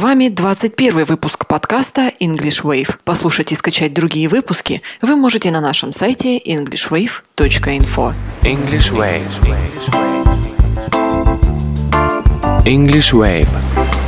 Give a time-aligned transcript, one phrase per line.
[0.00, 2.96] вами 21 выпуск подкаста English Wave.
[3.04, 8.14] Послушать и скачать другие выпуски вы можете на нашем сайте englishwave.info.
[8.42, 9.22] English Wave.
[12.64, 13.48] English Wave.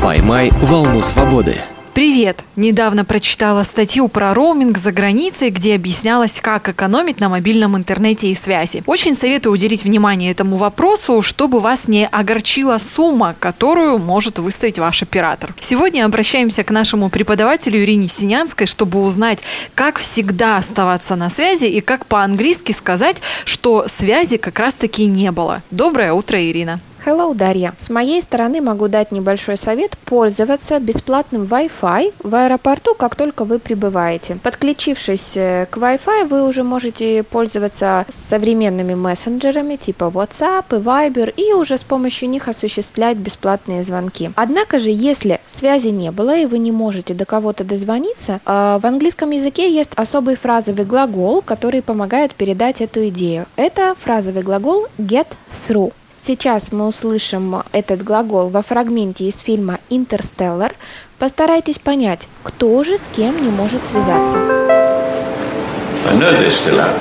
[0.02, 1.56] Поймай волну свободы.
[1.94, 2.42] Привет!
[2.56, 8.34] Недавно прочитала статью про роуминг за границей, где объяснялось, как экономить на мобильном интернете и
[8.34, 8.82] связи.
[8.86, 15.02] Очень советую уделить внимание этому вопросу, чтобы вас не огорчила сумма, которую может выставить ваш
[15.02, 15.54] оператор.
[15.60, 19.40] Сегодня обращаемся к нашему преподавателю Ирине Синянской, чтобы узнать,
[19.74, 25.62] как всегда оставаться на связи и как по-английски сказать, что связи как раз-таки не было.
[25.70, 26.80] Доброе утро, Ирина!
[27.04, 27.74] Hello, Дарья.
[27.78, 33.58] С моей стороны могу дать небольшой совет пользоваться бесплатным Wi-Fi в аэропорту, как только вы
[33.58, 34.38] прибываете.
[34.40, 41.52] Подключившись э, к Wi-Fi, вы уже можете пользоваться современными мессенджерами типа WhatsApp и Viber и
[41.54, 44.30] уже с помощью них осуществлять бесплатные звонки.
[44.36, 48.86] Однако же, если связи не было и вы не можете до кого-то дозвониться, э, в
[48.86, 53.46] английском языке есть особый фразовый глагол, который помогает передать эту идею.
[53.56, 55.26] Это фразовый глагол get
[55.68, 55.92] through.
[56.24, 60.72] Сейчас мы услышим этот глагол во фрагменте из фильма «Интерстеллар».
[61.18, 64.38] Постарайтесь понять, кто же с кем не может связаться.
[64.38, 66.94] I know they're still out.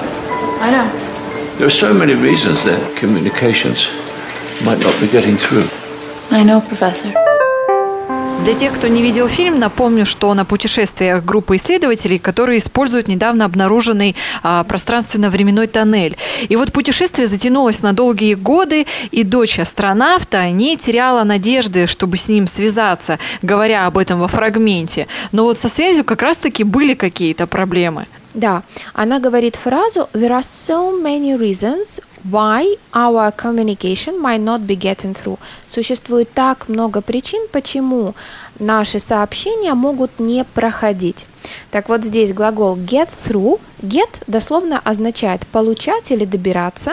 [0.60, 0.88] I know.
[1.60, 3.90] There are so many reasons that communications
[4.66, 5.70] might not be getting through.
[6.32, 7.14] I know, Professor.
[8.44, 13.46] Для тех, кто не видел фильм, напомню, что на путешествиях группы исследователей, которые используют недавно
[13.46, 16.18] обнаруженный а, пространственно-временной тоннель.
[16.50, 22.30] И вот путешествие затянулось на долгие годы, и дочь астронавта не теряла надежды, чтобы с
[22.30, 25.06] ним связаться, говоря об этом во фрагменте.
[25.32, 28.08] Но вот со связью как раз-таки были какие-то проблемы.
[28.34, 34.76] Да, она говорит фразу «There are so many reasons why our communication might not be
[34.76, 35.38] getting through».
[35.68, 38.14] Существует так много причин, почему
[38.60, 41.26] наши сообщения могут не проходить.
[41.72, 43.60] Так вот здесь глагол get through.
[43.82, 46.92] Get дословно означает получать или добираться.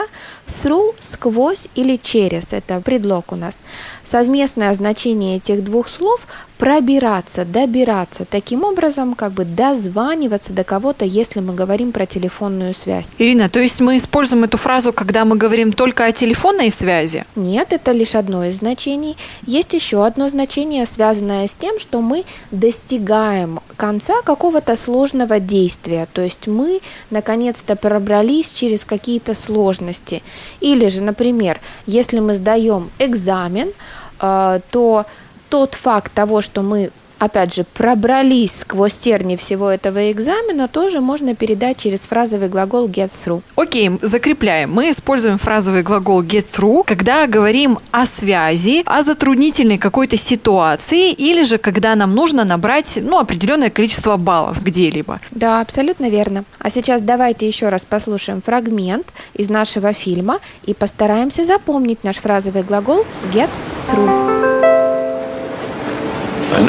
[0.63, 2.51] Through– сквозь или через.
[2.51, 3.61] Это предлог у нас.
[4.03, 6.27] Совместное значение этих двух слов–
[6.59, 8.25] пробираться, добираться.
[8.25, 13.15] Таким образом, как бы дозваниваться до кого-то, если мы говорим про телефонную связь.
[13.17, 17.25] Ирина, то есть мы используем эту фразу, когда мы говорим только о телефонной связи?
[17.35, 19.15] Нет, это лишь одно из значений.
[19.45, 26.05] Есть еще одно значение, связанное с тем, что мы достигаем конца какого-то сложного действия.
[26.11, 26.81] То есть мы
[27.11, 30.21] наконец-то пробрались через какие-то сложности.
[30.59, 33.71] Или же, например, если мы сдаем экзамен,
[34.19, 35.05] э, то
[35.49, 41.35] тот факт того, что мы опять же, пробрались сквозь терни всего этого экзамена, тоже можно
[41.35, 43.43] передать через фразовый глагол get through.
[43.55, 44.71] Окей, закрепляем.
[44.71, 51.43] Мы используем фразовый глагол get through, когда говорим о связи, о затруднительной какой-то ситуации, или
[51.43, 55.19] же когда нам нужно набрать ну, определенное количество баллов где-либо.
[55.31, 56.45] Да, абсолютно верно.
[56.59, 62.63] А сейчас давайте еще раз послушаем фрагмент из нашего фильма и постараемся запомнить наш фразовый
[62.63, 63.49] глагол get
[63.91, 64.38] through.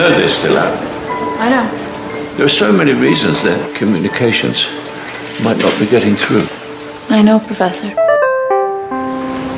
[0.00, 0.78] I know they're still out.
[1.44, 1.66] I know.
[2.36, 4.66] There are so many reasons that communications
[5.44, 6.46] might not be getting through.
[7.10, 7.92] I know, Professor.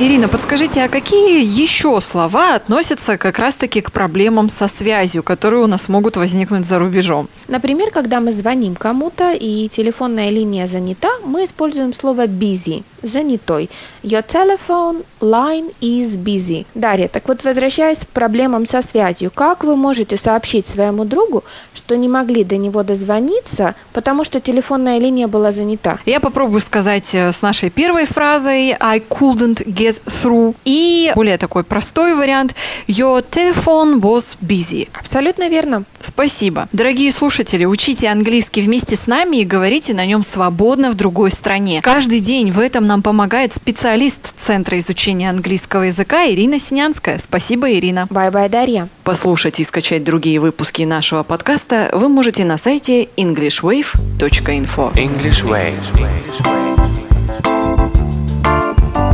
[0.00, 5.68] Ирина, подскажите, а какие еще слова относятся как раз-таки к проблемам со связью, которые у
[5.68, 7.28] нас могут возникнуть за рубежом?
[7.46, 13.70] Например, когда мы звоним кому-то и телефонная линия занята, мы используем слово busy, занятой.
[14.02, 16.66] Your telephone line is busy.
[16.74, 21.96] Дарья, так вот возвращаясь к проблемам со связью, как вы можете сообщить своему другу, что
[21.96, 25.98] не могли до него дозвониться, потому что телефонная линия была занята?
[26.06, 30.54] Я попробую сказать э, с нашей первой фразой I couldn't get through.
[30.64, 32.54] И более такой простой вариант
[32.86, 34.88] Your telephone was busy.
[34.92, 35.84] Абсолютно верно.
[36.00, 36.68] Спасибо.
[36.72, 41.80] Дорогие слушатели, учите английский вместе с нами и говорите на нем свободно в другой стране.
[41.82, 47.18] Каждый день в этом нам помогает специалист Центра изучения английского языка Ирина Синянская.
[47.18, 48.06] Спасибо, Ирина.
[48.10, 48.86] Bye-bye, Дарья.
[49.02, 54.94] Послушать и скачать другие выпуски нашего подкаста вы можете на сайте englishwave.info.
[54.94, 55.72] English Wave.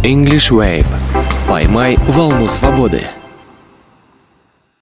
[0.02, 0.86] English Wave.
[1.48, 3.02] Поймай волну свободы.